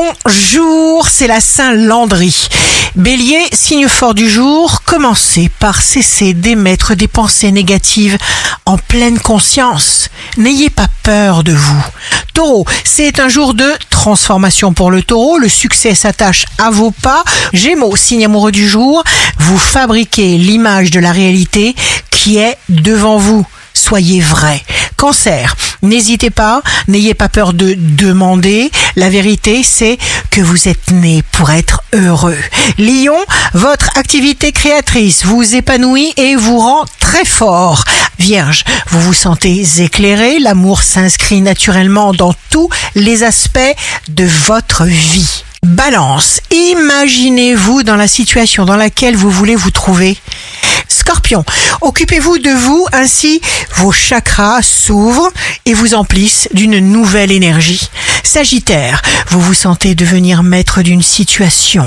[0.00, 2.48] Bonjour, c'est la Saint-Landry.
[2.96, 8.16] Bélier, signe fort du jour, commencez par cesser d'émettre des pensées négatives
[8.64, 10.08] en pleine conscience.
[10.38, 11.84] N'ayez pas peur de vous.
[12.32, 15.36] Taureau, c'est un jour de transformation pour le taureau.
[15.36, 17.22] Le succès s'attache à vos pas.
[17.52, 19.04] Gémeaux, signe amoureux du jour,
[19.38, 21.74] vous fabriquez l'image de la réalité
[22.10, 23.46] qui est devant vous.
[23.74, 24.62] Soyez vrai.
[24.96, 28.70] Cancer, n'hésitez pas, n'ayez pas peur de demander.
[28.96, 29.98] La vérité, c'est
[30.30, 32.38] que vous êtes né pour être heureux.
[32.78, 33.18] Lion,
[33.54, 37.84] votre activité créatrice vous épanouit et vous rend très fort.
[38.18, 43.58] Vierge, vous vous sentez éclairé, l'amour s'inscrit naturellement dans tous les aspects
[44.08, 45.44] de votre vie.
[45.62, 50.16] Balance, imaginez-vous dans la situation dans laquelle vous voulez vous trouver.
[50.88, 51.44] Scorpion,
[51.82, 53.40] occupez-vous de vous, ainsi
[53.76, 55.30] vos chakras s'ouvrent
[55.70, 57.90] et vous emplissent d'une nouvelle énergie.
[58.24, 61.86] Sagittaire, vous vous sentez devenir maître d'une situation.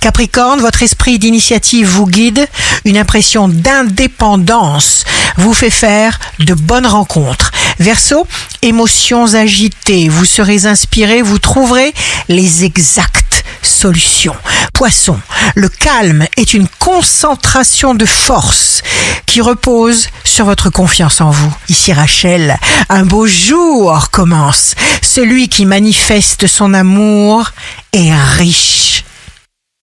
[0.00, 2.46] Capricorne, votre esprit d'initiative vous guide,
[2.84, 5.04] une impression d'indépendance
[5.38, 7.52] vous fait faire de bonnes rencontres.
[7.78, 8.26] Verseau,
[8.60, 11.94] émotions agitées, vous serez inspiré, vous trouverez
[12.28, 14.36] les exactes solutions.
[14.74, 15.18] Poisson,
[15.54, 18.82] le calme est une concentration de force
[19.24, 21.54] qui repose sur votre confiance en vous.
[21.68, 22.56] Ici Rachel,
[22.88, 24.74] un beau jour commence.
[25.02, 27.50] Celui qui manifeste son amour
[27.92, 29.04] est riche.